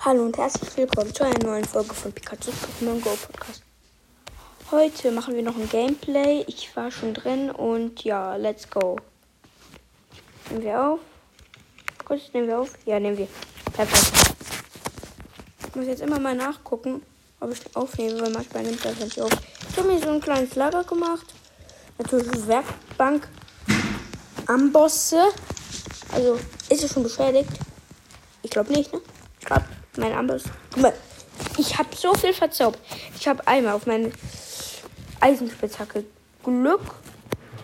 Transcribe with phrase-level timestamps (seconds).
[0.00, 3.64] Hallo und herzlich willkommen zu einer neuen Folge von Pikachu's Pokémon Go Podcast.
[4.70, 6.44] Heute machen wir noch ein Gameplay.
[6.46, 8.96] Ich war schon drin und ja, let's go.
[10.50, 11.00] Nehmen wir auf.
[12.04, 12.74] Kurz, nehmen wir auf?
[12.84, 13.26] Ja, nehmen wir.
[13.72, 14.36] Perfekt.
[15.66, 17.02] Ich muss jetzt immer mal nachgucken,
[17.40, 19.32] ob ich aufnehme, weil manchmal nimmt das nicht auf.
[19.68, 21.26] Ich habe mir so ein kleines Lager gemacht.
[21.98, 23.28] Natürlich Werkbank.
[24.46, 25.24] Ambosse.
[26.12, 26.38] Also,
[26.68, 27.50] ist es schon beschädigt?
[28.44, 29.00] Ich glaube nicht, ne?
[29.40, 29.64] Ich glaube,
[29.98, 30.44] mein Amboss.
[30.72, 30.94] Guck mal,
[31.58, 32.80] ich habe so viel verzaubert.
[33.18, 34.12] Ich habe einmal auf meine
[35.20, 36.04] Eisenspitzhacke
[36.42, 36.80] Glück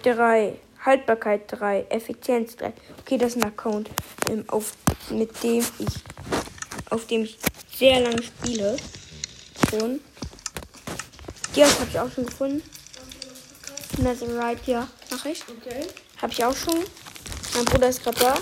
[0.03, 2.73] 3, Haltbarkeit 3, Effizienz 3.
[3.01, 3.91] Okay, das ist ein Account,
[4.29, 4.75] ähm, auf,
[5.11, 5.89] mit dem ich,
[6.91, 7.39] auf dem ich
[7.77, 8.77] sehr lange spiele.
[9.71, 10.01] Schon.
[11.55, 12.63] Dias habe ich auch schon gefunden.
[13.99, 15.43] Netherite, ja, mach ich.
[15.49, 15.87] Okay.
[16.21, 16.85] Habe ich auch schon.
[17.55, 18.35] Mein Bruder ist gerade da.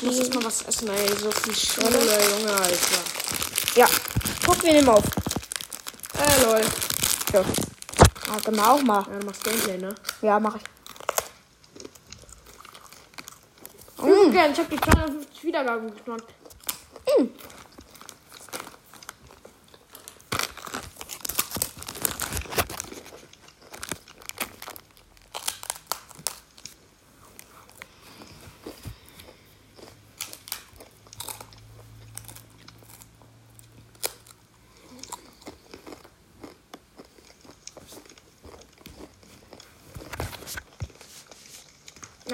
[0.00, 1.08] Ich muss jetzt mal was essen, ey.
[1.08, 3.02] So viel Schule, Junge, Alter.
[3.74, 3.86] Ja,
[4.46, 5.04] guck, wir nehmen auf.
[6.14, 6.62] Äh, lol.
[7.34, 7.44] Ja.
[8.30, 9.04] Ah, wir auch mal.
[9.12, 9.94] Ja, du machst Gameplay, ne?
[10.22, 10.62] Ja, mach ich.
[14.02, 14.32] Mhm.
[14.32, 16.32] Gern, ich hab die 250 Wiedergaben geknackt.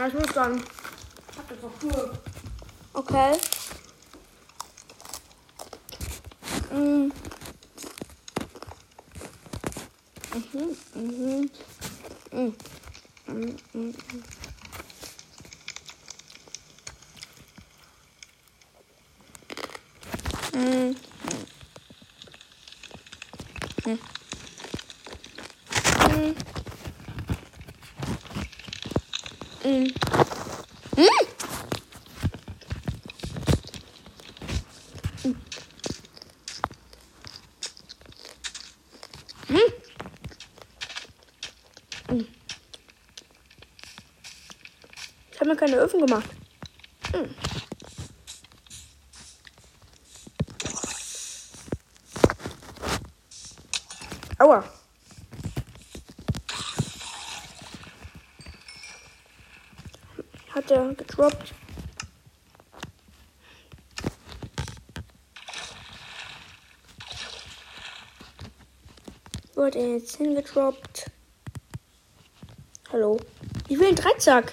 [0.07, 0.63] Ich muss dann.
[1.49, 2.13] Das doch cool.
[2.93, 3.33] Okay.
[6.73, 7.11] Mm.
[10.35, 11.51] Mhm, mhm.
[12.31, 12.55] Mm.
[13.27, 13.95] Mm, mm, mm.
[20.53, 20.97] Mm.
[23.85, 23.99] Mm.
[26.09, 26.37] Mm.
[29.67, 29.91] Mm.
[42.09, 42.27] Mm.
[45.33, 46.31] Ich habe mir keine Öfen gemacht.
[47.13, 47.35] Hm.
[54.39, 54.63] Aua.
[60.67, 61.55] Hat er gedroppt?
[69.55, 71.09] Wo hat er jetzt hingedroppt?
[72.91, 73.21] Hallo?
[73.69, 74.53] Ich will einen Dreizack.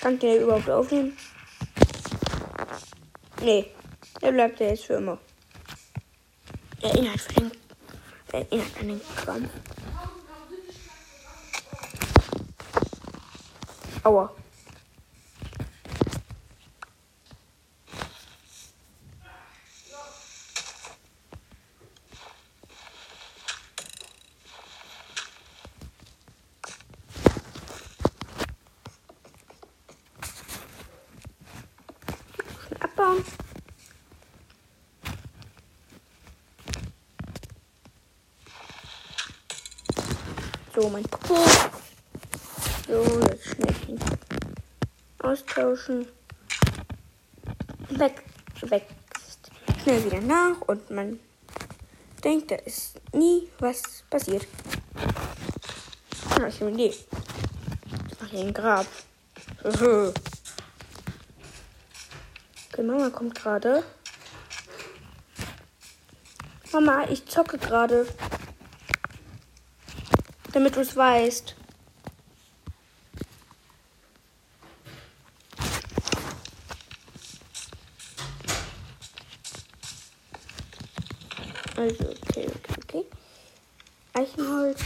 [0.00, 1.16] Kann den überhaupt aufnehmen?
[3.42, 3.70] Nee,
[4.20, 5.18] der bleibt ja jetzt für immer.
[6.80, 7.52] Erinnert, für den,
[8.32, 9.48] erinnert an den Kram.
[14.04, 14.32] Aua.
[40.74, 41.36] So, mein Popo.
[42.86, 43.98] So, jetzt schnell hin.
[45.32, 46.06] Austauschen.
[47.88, 48.22] Weg,
[48.62, 48.86] weg.
[49.82, 51.18] Schnell wieder nach und man
[52.22, 54.46] denkt, da ist nie was passiert.
[56.38, 56.94] Ja, ich Idee.
[58.10, 58.86] Ich mache hier ein Grab.
[59.64, 60.12] okay,
[62.82, 63.82] Mama kommt gerade.
[66.72, 68.06] Mama, ich zocke gerade.
[70.52, 71.56] Damit du es weißt.
[81.76, 83.06] Also, okay, okay, okay.
[84.12, 84.80] Eichenholz.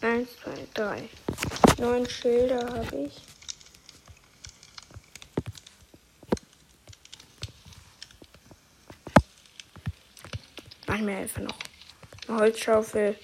[0.00, 1.08] Eins, zwei, drei.
[1.78, 3.20] Neun Schilder habe ich.
[10.86, 11.58] Mach mir einfach noch
[12.28, 13.16] Holzschaufel.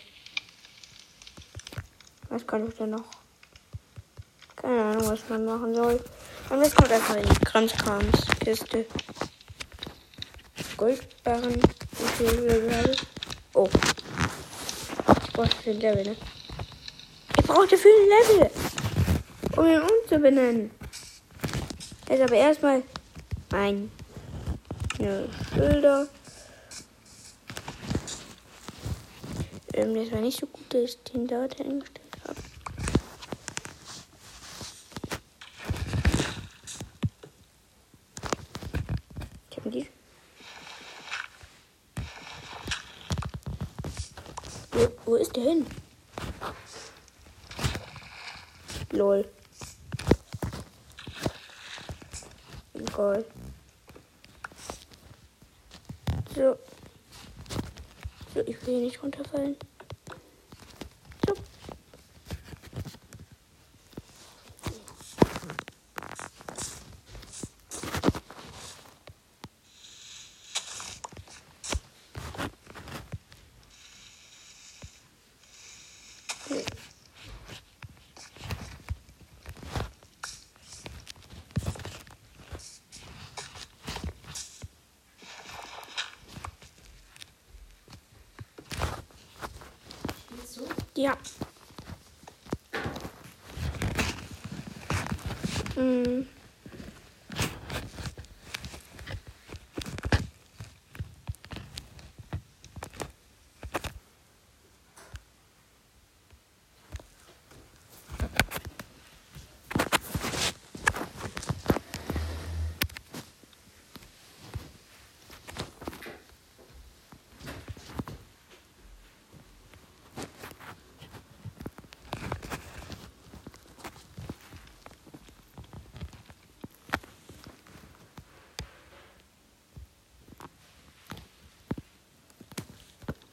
[2.28, 3.04] Was kann ich denn noch?
[4.56, 6.00] Keine Ahnung, was man machen soll.
[6.50, 8.86] Und das kommt einfach in die Kranzkramskiste.
[10.76, 11.60] Goldbarren.
[13.54, 13.68] Oh.
[15.32, 16.16] Brauche für ein Level, ne?
[17.38, 18.50] Ich brauche dafür ein Level.
[19.56, 20.70] Um ihn umzubenennen.
[22.08, 22.82] Jetzt aber erstmal
[23.50, 23.90] mein
[24.96, 26.08] Schilder.
[29.94, 32.40] Das war nicht so gut, dass ich den dort hingestellt habe.
[39.50, 39.88] Ich habe die.
[44.72, 45.66] Wo, wo ist der hin?
[48.90, 49.28] Lol.
[52.74, 53.24] Egal.
[56.34, 56.56] So.
[58.34, 59.56] So, ich will hier nicht runterfallen.
[61.26, 61.34] So.
[76.50, 76.64] Nee.
[91.02, 91.16] Ja.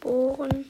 [0.09, 0.69] Bohren.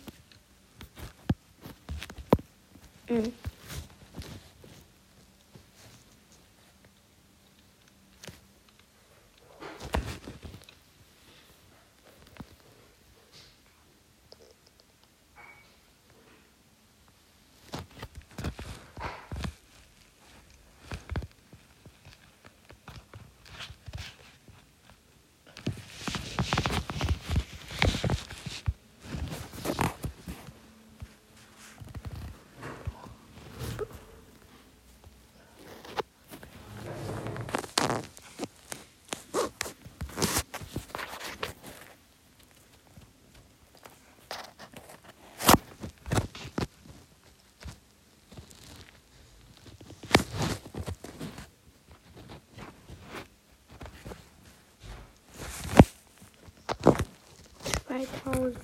[58.05, 58.55] 3000.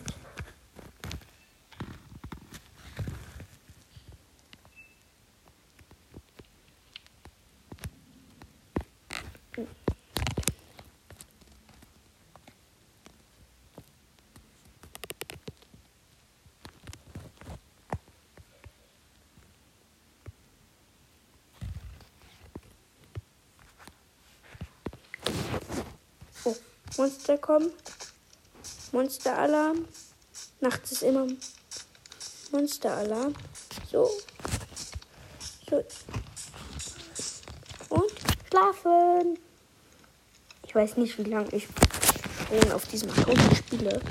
[26.45, 26.55] Oh,
[26.97, 27.71] Monster kommen.
[28.95, 29.85] Monsteralarm.
[30.61, 31.27] Nachts ist immer
[32.53, 33.33] Monsteralarm.
[33.91, 34.09] So.
[35.69, 35.83] So.
[37.89, 38.11] Und
[38.49, 39.37] schlafen.
[40.65, 41.67] Ich weiß nicht, wie lange ich
[42.47, 44.01] schon auf diesem Account spiele.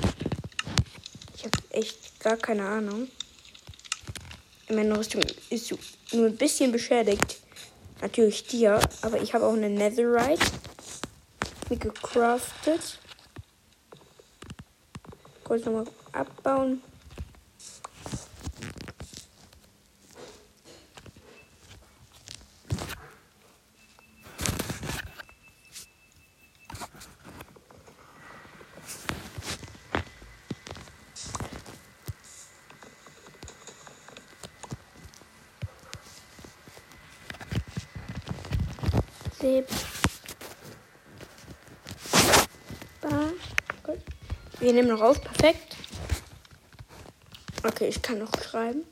[1.35, 3.07] Ich habe echt gar keine Ahnung.
[4.69, 5.73] Meine Rüstung ist
[6.11, 7.37] nur ein bisschen beschädigt.
[8.01, 10.45] Natürlich dir, aber ich habe auch eine Netherite
[11.71, 12.99] mir gecraftet.
[15.45, 16.81] Kurz nochmal abbauen.
[39.39, 39.69] Seb.
[42.99, 43.29] Bar.
[43.83, 43.99] Gut.
[44.59, 45.21] Wir nehmen noch auf.
[45.21, 45.77] Perfekt.
[47.63, 48.83] Okay, ich kann noch schreiben.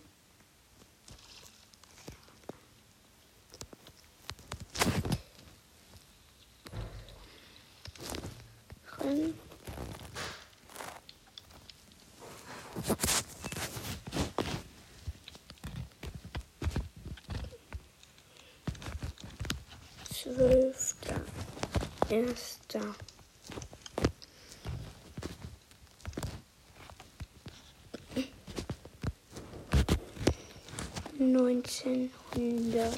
[8.87, 9.33] Schreiben.
[20.09, 21.21] Zwölfter.
[22.09, 22.95] Erster.
[31.31, 32.97] Neunzehnhundert.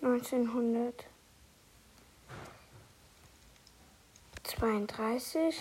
[0.00, 1.04] Neunzehnhundert.
[4.44, 5.54] Zweiunddreißig.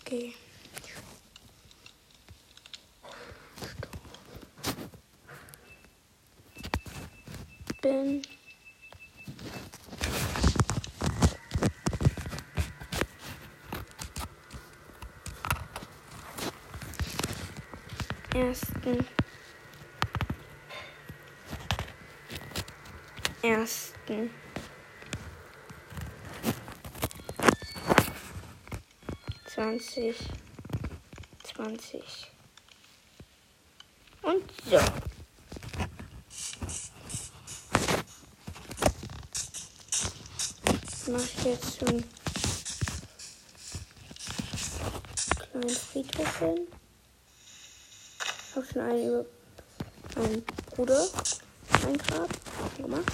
[0.00, 0.34] Okay.
[7.82, 8.22] Bin.
[18.34, 19.06] Ersten.
[23.42, 24.30] Ersten.
[29.46, 30.16] Zwanzig.
[31.44, 32.32] Zwanzig.
[34.22, 34.80] Und so.
[41.22, 42.04] ich jetzt einen
[45.38, 46.83] kleinen Friedhof hin.
[48.74, 49.24] Schon einen über
[50.16, 51.06] meinen Bruder
[52.08, 53.12] Grab gemacht.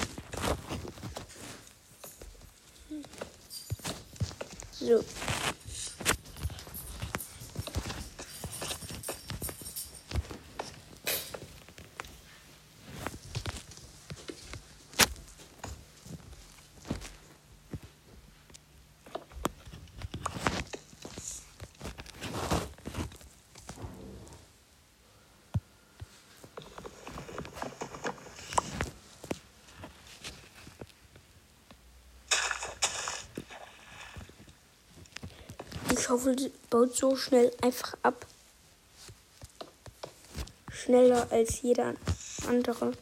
[4.72, 5.04] So.
[36.10, 38.26] Schaufel baut so schnell einfach ab.
[40.72, 41.94] Schneller als jeder
[42.48, 42.94] andere.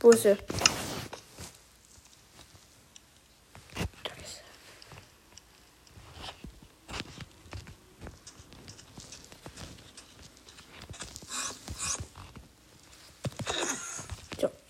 [0.00, 0.10] Wo?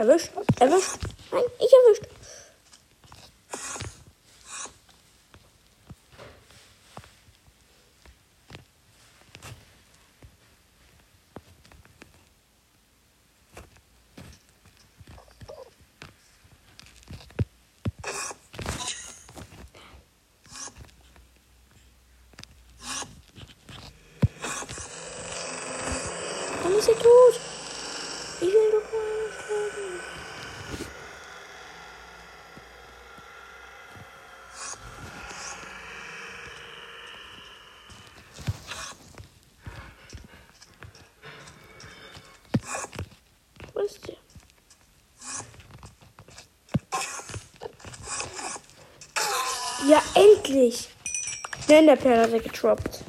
[0.00, 0.98] Erwischt, erwischt.
[1.30, 2.04] Nein, ich erwischt.
[26.62, 27.40] Dann ist er tot.
[28.42, 30.00] Ich will doch mal sterben.
[43.74, 44.16] Wo ist der?
[49.86, 50.88] Ja, endlich!
[51.70, 53.04] Nein, der Perl hat er getroppt.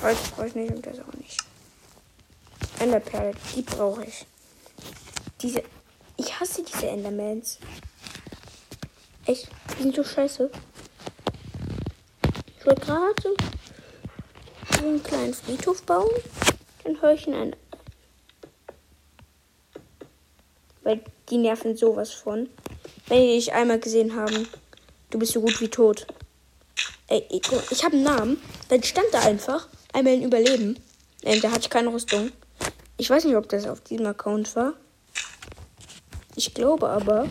[0.00, 1.38] Holz brauche ich nicht und das auch nicht.
[2.78, 4.24] Enderperle, die brauche ich.
[5.42, 5.62] Diese.
[6.16, 7.58] Ich hasse diese Endermans.
[9.26, 10.50] Echt, die sind so scheiße.
[12.58, 13.36] Ich wollte gerade
[14.78, 16.10] einen kleinen Friedhof bauen.
[16.84, 17.58] Dann höre ich einen Ender.
[20.82, 22.48] Weil die nerven sowas von.
[23.06, 24.48] Wenn die dich einmal gesehen haben,
[25.10, 26.06] du bist so gut wie tot.
[27.08, 28.42] Ey, ich, ich habe einen Namen.
[28.68, 30.78] Dann stand da einfach einmal in Überleben.
[31.22, 32.32] Ähm, da hatte ich keine Rüstung.
[32.96, 34.74] Ich weiß nicht, ob das auf diesem Account war.
[36.36, 37.30] Ich glaube aber.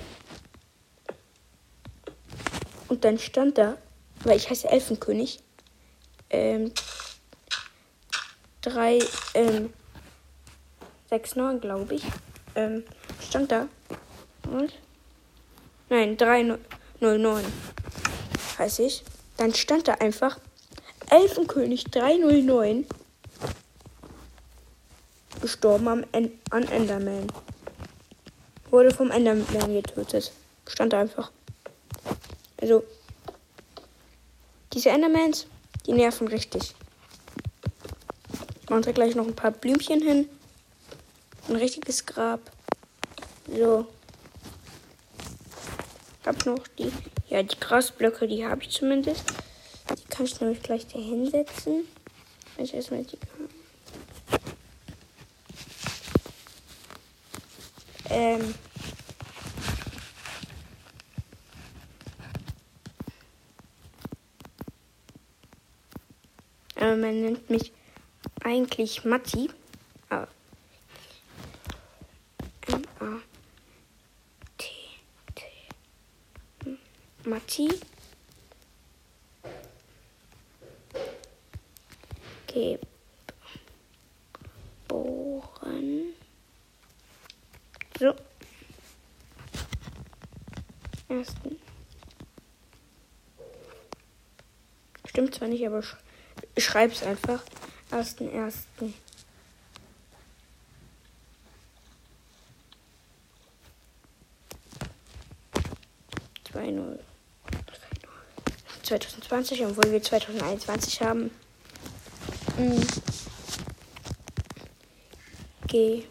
[2.88, 3.78] Und dann stand da,
[4.24, 5.40] weil ich heiße Elfenkönig.
[6.30, 6.72] Ähm.
[8.62, 9.00] 3,
[9.34, 9.74] ähm.
[11.10, 12.04] 6, 9, glaube ich.
[12.56, 12.84] Ähm,
[13.22, 13.68] stand da.
[14.50, 14.74] Und?
[15.90, 17.44] Nein, 309
[18.58, 19.04] heiße ich.
[19.38, 20.40] Dann stand da einfach
[21.10, 22.86] Elfenkönig 309
[25.42, 27.28] gestorben am en an Enderman.
[28.72, 30.32] Wurde vom Enderman getötet.
[30.68, 31.32] Stand da einfach.
[32.62, 32.84] Also,
[34.72, 35.48] diese Endermans,
[35.86, 36.74] die nerven richtig.
[38.62, 40.30] Ich mache da gleich noch ein paar Blümchen hin.
[41.50, 42.40] Ein richtiges Grab.
[43.48, 43.86] So
[46.26, 46.92] habe noch die,
[47.30, 49.24] ja, die Grasblöcke, die habe ich zumindest.
[49.90, 51.86] Die kann ich nämlich gleich da hinsetzen.
[52.58, 53.18] Ich ich erstmal die.
[58.10, 58.54] Ähm.
[66.76, 67.72] Aber man nennt mich
[68.44, 69.50] eigentlich Matti.
[70.10, 70.28] Aber
[77.54, 77.70] Matti.
[84.88, 86.14] Geboren.
[88.00, 88.16] So.
[91.10, 91.60] Ersten.
[95.06, 95.96] Stimmt zwar nicht, aber sch
[96.58, 97.44] schreib's einfach.
[97.92, 98.94] Ersten, ersten.
[106.46, 107.00] Zwei null.
[109.00, 111.32] 2020, obwohl wir 2021 haben.
[112.58, 112.86] Mhm.
[115.68, 116.04] G.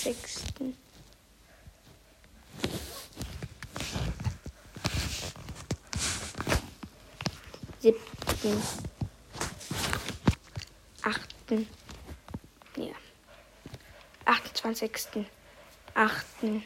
[0.00, 0.74] 24.
[7.80, 8.62] Siebten.
[11.02, 11.68] Achten.
[12.76, 12.94] Ja.
[14.24, 15.26] 28.
[15.94, 16.64] Achten.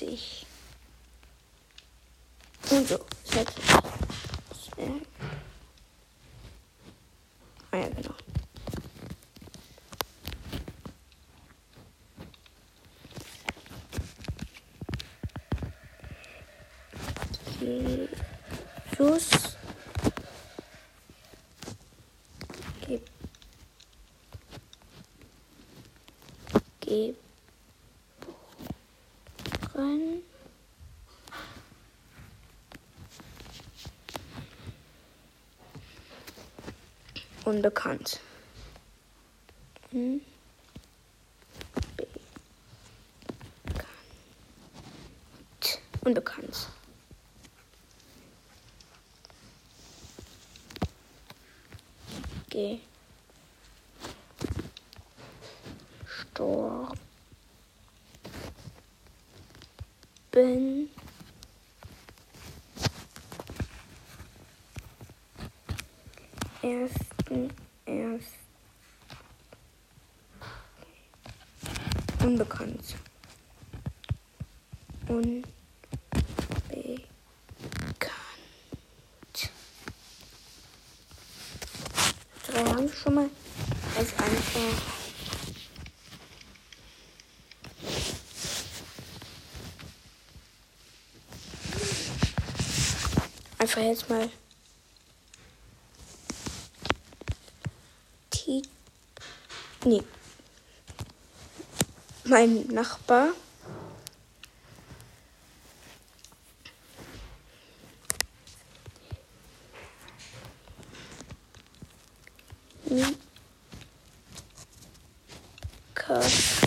[0.00, 0.46] Neunzig.
[2.70, 3.52] Und so, sechs.
[7.72, 8.14] Ah ja, genau.
[37.50, 38.20] Unbekannt.
[39.90, 40.20] Hm?
[46.02, 46.68] Unbekannt.
[52.48, 52.80] G.
[72.22, 72.96] unbekannt.
[75.08, 75.46] Unbekannt.
[82.46, 83.30] Drei haben wir schon mal.
[83.96, 84.60] als einfach.
[93.58, 94.30] Einfach jetzt mal
[99.84, 100.02] Nee.
[102.30, 103.30] Mein Nachbar.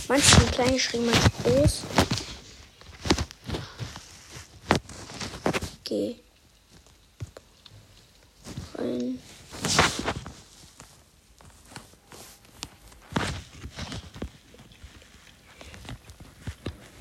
[0.10, 1.84] Manche sind klein geschrieben, manche groß.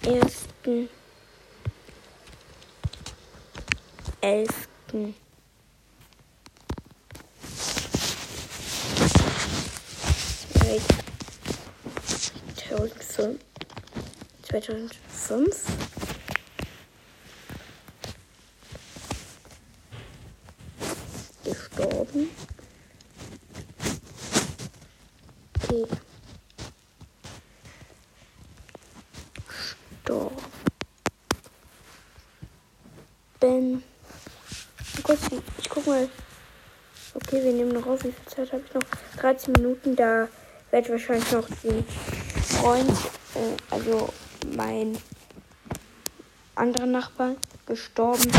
[0.04, 0.88] Ersten,
[4.20, 5.14] elften,
[12.56, 13.40] zweitausendfünf,
[14.42, 15.66] zweitausendfünf,
[21.44, 22.30] gestorben.
[25.62, 26.01] Okay.
[38.34, 39.96] Zeit habe ich noch 13 Minuten.
[39.96, 40.28] Da
[40.70, 41.84] werde ich wahrscheinlich noch den
[42.42, 42.90] Freund,
[43.34, 44.08] äh, also
[44.56, 44.96] mein
[46.54, 47.34] anderer Nachbar,
[47.66, 48.30] gestorben.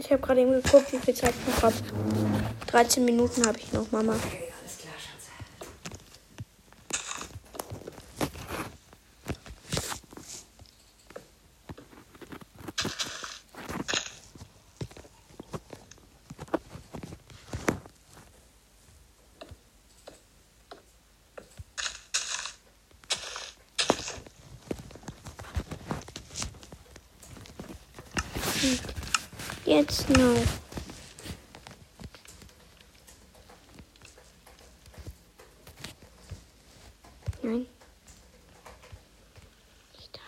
[0.05, 1.73] Ich habe gerade eben geguckt, wie viel Zeit ich noch habe.
[2.67, 4.13] 13 Minuten habe ich noch, Mama.
[4.13, 5.29] Okay, alles klar, Schatz.
[29.67, 30.37] Jetzt noch.
[37.41, 37.65] Nein.
[39.93, 40.19] Nicht da.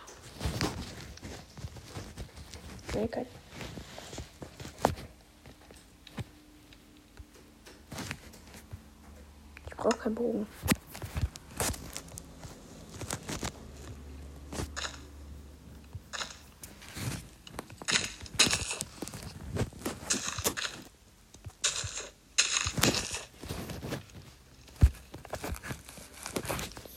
[2.94, 3.26] Nein, kein.
[9.68, 10.46] Ich brauche keinen Bogen.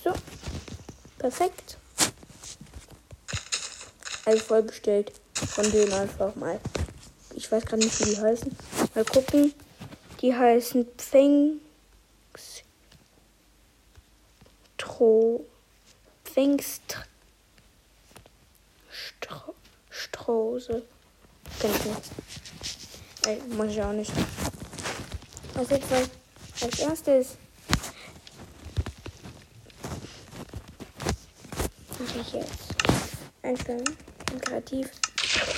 [0.04, 0.12] So.
[1.22, 1.78] Perfekt.
[4.26, 5.12] Also vollgestellt.
[5.36, 6.60] Von denen einfach mal.
[7.36, 8.58] Ich weiß gerade nicht, wie die heißen.
[8.96, 9.54] Mal gucken.
[10.22, 12.64] Die heißen Pfingst.
[14.80, 15.46] Tro.
[16.26, 16.98] Pfingst.
[18.90, 19.54] Stro
[19.92, 20.82] Strose.
[21.60, 22.02] Kenn ich nicht.
[23.28, 24.12] Ey, muss ich auch nicht.
[25.54, 26.10] Was jetzt als,
[26.62, 27.38] als erstes
[32.11, 32.76] mache ich jetzt
[33.42, 33.98] einstellen
[34.32, 34.90] in kreativ.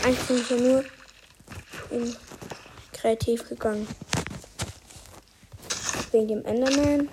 [0.03, 0.85] Eigentlich bin ich ja nur
[1.91, 2.15] in
[2.93, 3.87] kreativ gegangen.
[6.11, 7.09] Wegen dem Enderman.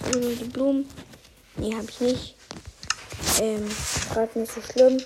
[0.02, 0.90] Haben wir die Blumen?
[1.58, 2.36] Nee, habe ich nicht.
[3.42, 3.70] Ähm,
[4.12, 5.04] gerade nicht so schlimm.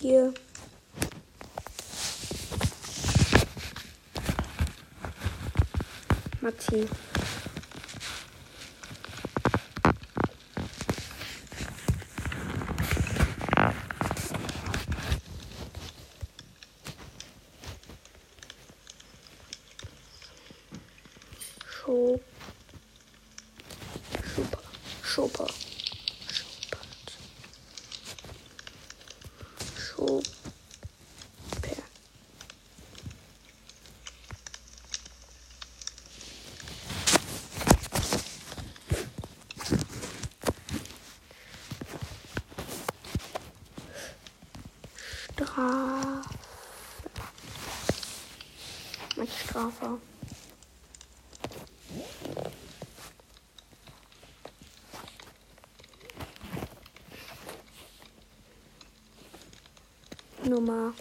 [0.00, 0.32] Hier.
[6.40, 6.88] Maxi.
[60.60, 60.92] Nummer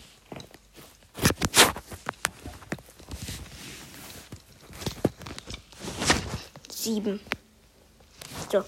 [6.70, 7.20] sieben.
[8.50, 8.64] So.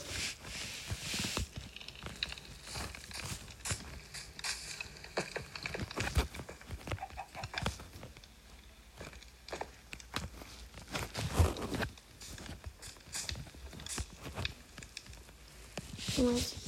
[16.18, 16.62] Nummer sieben.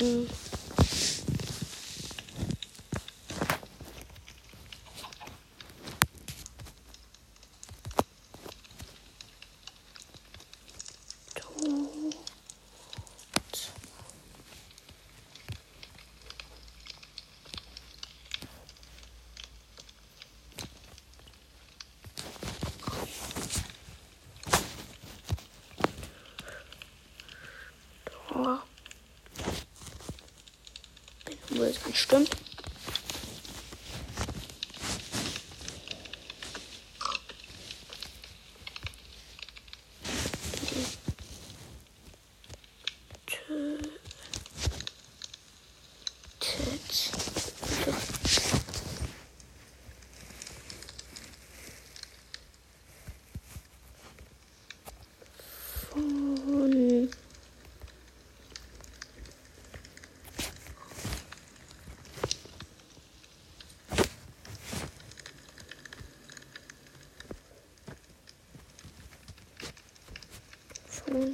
[0.00, 0.26] Mm.
[11.34, 11.90] Tot.
[28.34, 28.62] Tor.
[32.10, 32.50] Wo es ganz stimmt.
[55.90, 57.10] Von von will
[71.10, 71.26] Mama,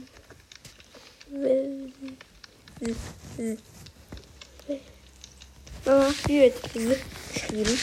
[6.27, 7.79] wie wird geschrieben?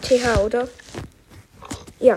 [0.00, 0.68] TH, oder?
[2.00, 2.16] Ja.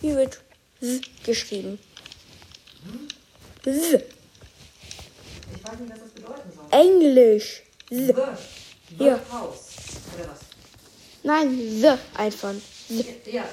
[0.00, 0.40] Wie wird
[1.24, 1.78] geschrieben?
[3.64, 3.70] W.
[3.70, 6.66] Ich weiß nicht, was das bedeuten soll.
[6.80, 7.62] Englisch.
[7.90, 8.14] The
[8.98, 9.20] Ja.
[9.30, 9.63] House.
[11.26, 12.52] Nein, The einfach.
[12.88, 13.02] W.
[13.32, 13.44] Ja,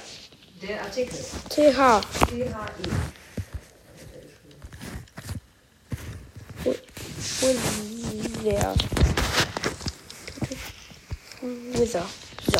[0.61, 1.17] der Artikel.
[1.49, 2.01] TH.
[2.27, 2.91] T-H-I.
[7.41, 8.75] Wither.
[11.41, 12.05] Wither.
[12.51, 12.59] So.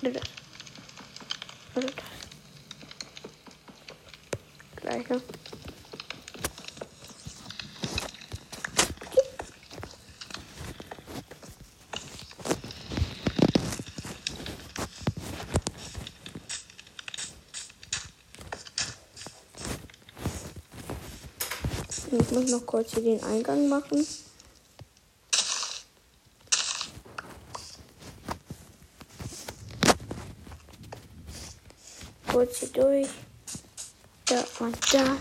[0.00, 0.22] Oder das.
[1.74, 1.94] Oder das.
[4.76, 5.20] Gleiche.
[22.20, 24.04] Ich muss noch kurz hier den Eingang machen.
[32.26, 33.08] Kurz hier durch.
[34.26, 35.16] Da und da.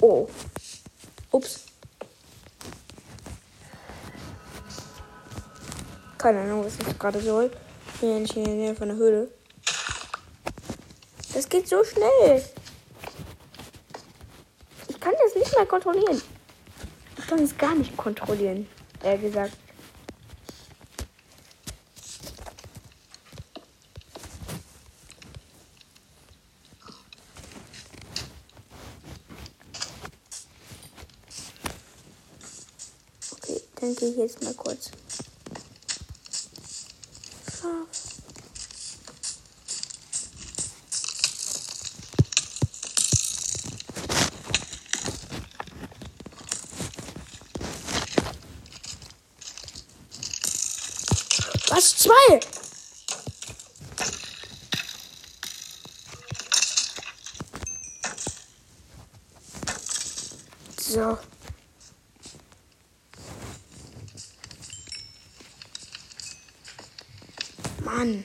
[0.00, 0.28] Oh.
[1.32, 1.66] Ups.
[6.28, 7.50] Keine Ahnung, was das gerade soll.
[7.86, 9.30] Ich bin ja nicht in der Nähe von der Höhle.
[11.32, 12.44] Das geht so schnell.
[14.88, 16.20] Ich kann das nicht mal kontrollieren.
[17.16, 18.68] Ich kann es gar nicht kontrollieren,
[19.02, 19.56] eher gesagt.
[33.32, 34.90] Okay, dann gehe ich jetzt mal kurz.
[37.60, 37.88] Scharf.
[51.68, 51.96] Was?
[51.96, 52.40] Zwei?
[60.80, 61.18] So.
[67.84, 68.24] Mann.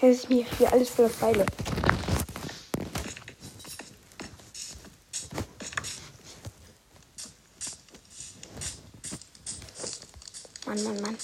[0.00, 1.46] Jetzt ist mir hier alles voller Pfeile.
[10.66, 11.18] Mann, Mann, Mann.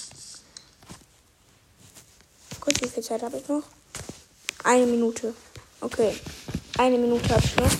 [2.61, 3.63] Gut, wie viel Zeit habe ich noch?
[4.63, 5.33] Eine Minute.
[5.81, 6.15] Okay.
[6.77, 7.71] Eine Minute habe ich noch.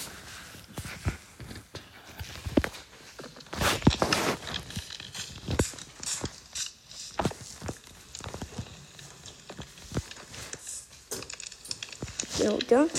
[12.43, 12.89] Minute.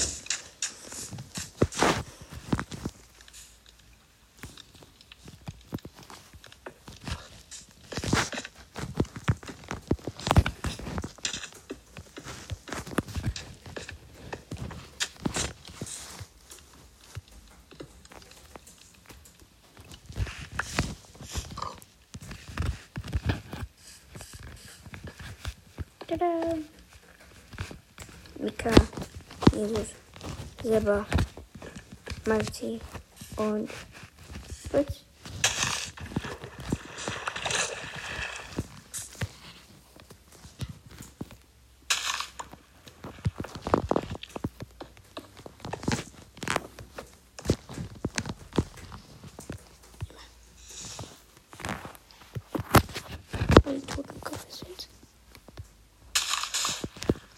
[26.06, 26.56] Tada!
[28.38, 28.70] Mika,
[29.64, 29.88] Jesus,
[30.62, 31.06] Silber,
[32.26, 32.78] Multi
[33.36, 33.70] und
[34.70, 35.04] Fritz.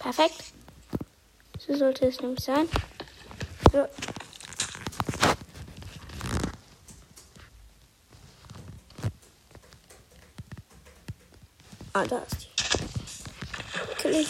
[0.00, 0.55] Perfekt.
[1.66, 2.68] So sollte es nämlich sein.
[3.72, 3.88] So.
[11.92, 13.94] Ah, da ist die.
[13.96, 14.26] Kill.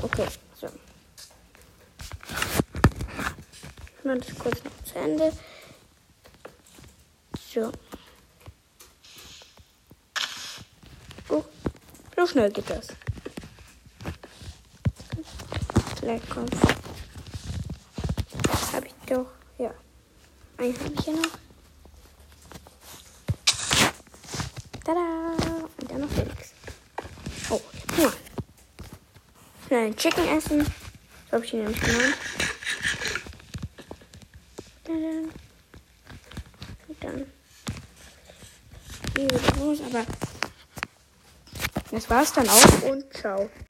[0.00, 0.28] Okay,
[0.58, 0.68] so.
[3.98, 5.32] Ich mache das kurz noch zu Ende.
[7.52, 7.70] So.
[11.28, 11.44] Oh,
[12.16, 12.88] so schnell geht das.
[16.04, 16.54] Kommt.
[18.72, 19.26] Habe ich doch.
[19.56, 19.72] Ja.
[20.58, 21.30] Einen habe ich hier noch.
[24.84, 25.68] Tada!
[25.80, 26.50] Und dann noch Felix.
[27.48, 27.60] Oh,
[27.96, 28.12] ja.
[29.66, 30.64] Schnell ein Chicken essen.
[30.64, 32.14] So habe ich ihn nämlich genannt.
[34.84, 35.30] Dann.
[36.88, 37.26] Und dann.
[39.16, 40.04] Hier wieder los, aber.
[41.90, 43.48] Das war's dann auch und ciao.